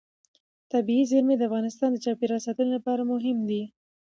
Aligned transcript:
طبیعي 0.71 1.03
زیرمې 1.11 1.35
د 1.37 1.41
افغانستان 1.49 1.89
د 1.91 1.97
چاپیریال 2.05 2.41
ساتنې 2.47 2.71
لپاره 2.77 3.01
مهم 3.11 3.37
دي. 3.49 3.63